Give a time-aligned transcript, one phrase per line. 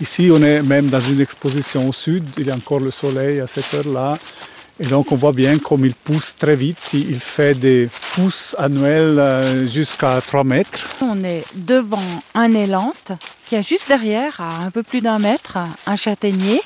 [0.00, 3.40] Ici, on est même dans une exposition au sud, il y a encore le soleil
[3.40, 4.18] à cette heure-là.
[4.78, 9.18] Et donc on voit bien comme il pousse très vite, il fait des pousses annuelles
[9.18, 10.96] euh, jusqu'à 3 mètres.
[11.02, 12.00] On est devant
[12.34, 13.12] un élante
[13.46, 16.62] qui a juste derrière, à un peu plus d'un mètre, un châtaignier.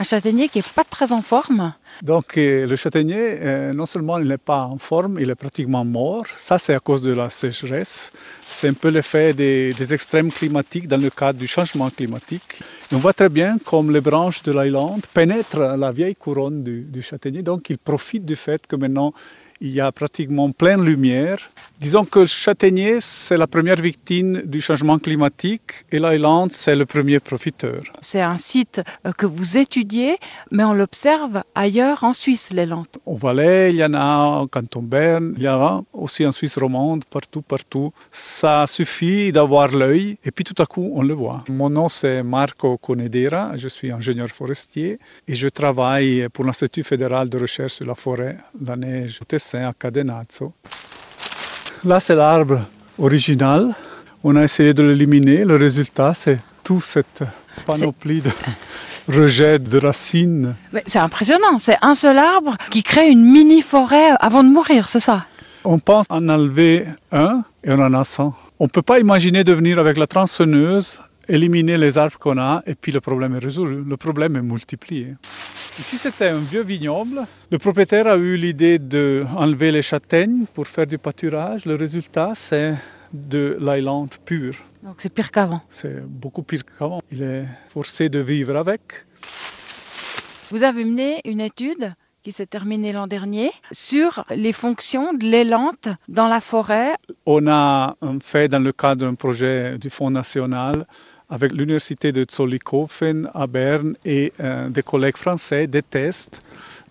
[0.00, 1.74] Un châtaignier qui n'est pas très en forme.
[2.02, 5.84] Donc euh, le châtaignier, euh, non seulement il n'est pas en forme, il est pratiquement
[5.84, 6.24] mort.
[6.36, 8.10] Ça, c'est à cause de la sécheresse.
[8.46, 12.60] C'est un peu l'effet des, des, extrêmes climatiques dans le cadre du changement climatique.
[12.92, 17.02] On voit très bien comme les branches de l'Islande pénètrent la vieille couronne du, du
[17.02, 17.42] châtaignier.
[17.42, 19.12] Donc il profite du fait que maintenant
[19.60, 21.50] il y a pratiquement pleine lumière.
[21.78, 26.86] Disons que le châtaignier, c'est la première victime du changement climatique et l'Islande, c'est le
[26.86, 27.82] premier profiteur.
[28.00, 30.16] C'est un site euh, que vous étudiez,
[30.50, 32.86] mais on l'observe ailleurs en Suisse, les Landes.
[33.06, 36.32] Au Valais, il y en a, au canton Berne, il y en a aussi en
[36.32, 37.92] Suisse romande, partout, partout.
[38.10, 41.44] Ça suffit d'avoir l'œil et puis tout à coup, on le voit.
[41.48, 44.98] Mon nom, c'est Marco Conedera, je suis ingénieur forestier
[45.28, 49.20] et je travaille pour l'Institut fédéral de recherche sur la forêt, la neige,
[49.54, 50.52] au Tessin, à Cadenazzo.
[51.84, 52.60] Là, c'est l'arbre
[52.98, 53.74] original.
[54.22, 55.44] On a essayé de l'éliminer.
[55.44, 57.22] Le résultat, c'est toute cette
[57.66, 58.30] panoplie de
[59.08, 60.54] rejets de racines.
[60.86, 61.58] C'est impressionnant.
[61.58, 65.26] C'est un seul arbre qui crée une mini-forêt avant de mourir, c'est ça?
[65.64, 68.34] On pense en enlever un et on en a 100.
[68.60, 72.74] On ne peut pas imaginer devenir avec la tronçonneuse éliminer les arbres qu'on a et
[72.74, 73.84] puis le problème est résolu.
[73.86, 75.14] Le problème est multiplié.
[75.78, 77.26] Ici, c'était un vieux vignoble.
[77.50, 81.64] Le propriétaire a eu l'idée d'enlever les châtaignes pour faire du pâturage.
[81.64, 82.74] Le résultat, c'est
[83.12, 84.56] de l'ailande pure.
[84.82, 85.62] Donc c'est pire qu'avant.
[85.68, 87.00] C'est beaucoup pire qu'avant.
[87.10, 88.80] Il est forcé de vivre avec.
[90.50, 91.90] Vous avez mené une étude
[92.22, 96.94] qui s'est terminée l'an dernier sur les fonctions de l'élante dans la forêt.
[97.26, 100.86] On a fait dans le cadre d'un projet du Fonds national
[101.30, 106.42] avec l'université de Zollikofen à Berne et euh, des collègues français des tests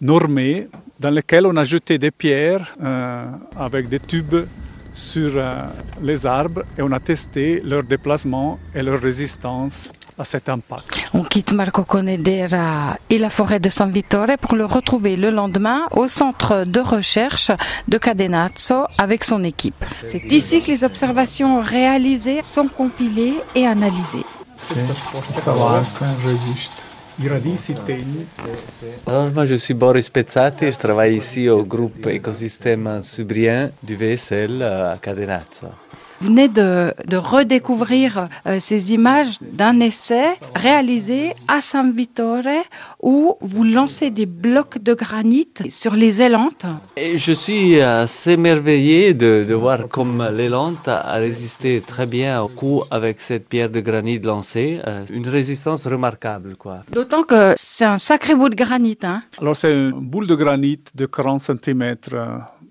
[0.00, 0.68] normés
[1.00, 4.46] dans lesquels on a jeté des pierres euh, avec des tubes
[4.94, 5.66] sur euh,
[6.00, 10.98] les arbres et on a testé leur déplacement et leur résistance à cet impact.
[11.14, 15.82] On quitte Marco Conedera et la forêt de San Vittore pour le retrouver le lendemain
[15.92, 17.50] au centre de recherche
[17.86, 19.84] de Cadenazzo avec son équipe.
[20.04, 24.24] C'est ici que les observations réalisées sont compilées et analysées.
[29.06, 34.62] Alors, moi, je suis Boris Pezzati, je travaille ici au groupe écosystème subrien du VSL
[34.62, 35.68] à Cadenazzo.
[36.20, 42.64] Vous venez de, de redécouvrir euh, ces images d'un essai réalisé à San Vittore
[43.00, 46.66] où vous lancez des blocs de granit sur les élantes.
[46.96, 52.48] Et je suis assez émerveillé de, de voir comme l'élante a résisté très bien au
[52.48, 54.80] coup avec cette pierre de granit lancée.
[54.86, 56.82] Euh, une résistance remarquable, quoi.
[56.90, 58.98] D'autant que c'est un sacré bout de granit.
[59.04, 59.22] Hein.
[59.40, 61.96] Alors, c'est une boule de granit de 40 cm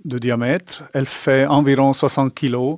[0.06, 0.84] de diamètre.
[0.94, 2.78] Elle fait environ 60 kg.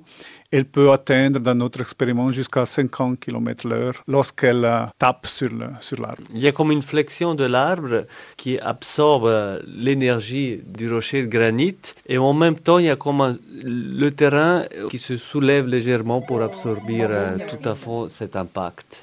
[0.52, 4.68] Elle peut atteindre dans notre expériment jusqu'à 50 km h lorsqu'elle
[4.98, 6.24] tape sur l'arbre.
[6.34, 8.06] Il y a comme une flexion de l'arbre
[8.36, 11.78] qui absorbe l'énergie du rocher de granit
[12.08, 16.42] et en même temps il y a comme le terrain qui se soulève légèrement pour
[16.42, 17.06] absorber
[17.48, 18.98] tout à fond cet impact.